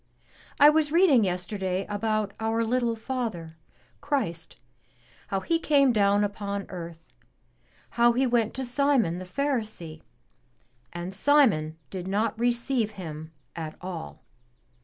[0.59, 3.55] I was reading yesterday about our little Father,
[4.01, 4.57] Christ,
[5.27, 7.11] how He came down upon earth,
[7.91, 10.01] how He went to Simon the Pharisee,
[10.91, 14.23] and Simon did not receive Him at all.